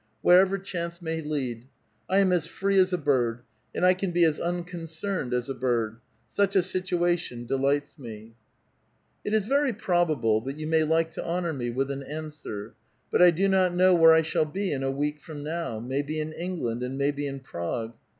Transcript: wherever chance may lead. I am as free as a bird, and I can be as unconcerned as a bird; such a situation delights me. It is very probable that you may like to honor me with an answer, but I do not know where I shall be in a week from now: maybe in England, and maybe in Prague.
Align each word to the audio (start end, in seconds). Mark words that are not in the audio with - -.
wherever 0.23 0.57
chance 0.57 0.99
may 0.99 1.21
lead. 1.21 1.67
I 2.09 2.17
am 2.17 2.31
as 2.31 2.47
free 2.47 2.79
as 2.79 2.91
a 2.91 2.97
bird, 2.97 3.41
and 3.75 3.85
I 3.85 3.93
can 3.93 4.09
be 4.09 4.23
as 4.23 4.39
unconcerned 4.39 5.31
as 5.31 5.47
a 5.47 5.53
bird; 5.53 5.97
such 6.31 6.55
a 6.55 6.63
situation 6.63 7.45
delights 7.45 7.99
me. 7.99 8.33
It 9.23 9.35
is 9.35 9.45
very 9.45 9.71
probable 9.73 10.41
that 10.41 10.57
you 10.57 10.65
may 10.65 10.83
like 10.83 11.11
to 11.11 11.23
honor 11.23 11.53
me 11.53 11.69
with 11.69 11.91
an 11.91 12.01
answer, 12.01 12.73
but 13.11 13.21
I 13.21 13.29
do 13.29 13.47
not 13.47 13.75
know 13.75 13.93
where 13.93 14.13
I 14.15 14.23
shall 14.23 14.45
be 14.45 14.71
in 14.71 14.81
a 14.81 14.89
week 14.89 15.19
from 15.21 15.43
now: 15.43 15.79
maybe 15.79 16.19
in 16.19 16.33
England, 16.33 16.81
and 16.81 16.97
maybe 16.97 17.27
in 17.27 17.39
Prague. 17.39 17.93